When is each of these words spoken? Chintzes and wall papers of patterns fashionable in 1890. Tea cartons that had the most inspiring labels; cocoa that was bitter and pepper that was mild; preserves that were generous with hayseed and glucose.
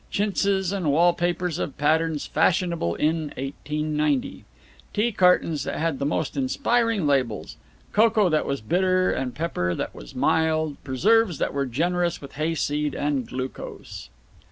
Chintzes 0.09 0.71
and 0.71 0.91
wall 0.91 1.13
papers 1.13 1.59
of 1.59 1.77
patterns 1.77 2.25
fashionable 2.25 2.95
in 2.95 3.25
1890. 3.37 4.45
Tea 4.93 5.11
cartons 5.11 5.63
that 5.65 5.75
had 5.77 5.99
the 5.99 6.07
most 6.07 6.35
inspiring 6.35 7.05
labels; 7.05 7.55
cocoa 7.91 8.27
that 8.27 8.47
was 8.47 8.61
bitter 8.61 9.11
and 9.11 9.35
pepper 9.35 9.75
that 9.75 9.93
was 9.93 10.15
mild; 10.15 10.83
preserves 10.83 11.37
that 11.37 11.53
were 11.53 11.67
generous 11.67 12.19
with 12.19 12.31
hayseed 12.33 12.95
and 12.95 13.27
glucose. 13.27 14.09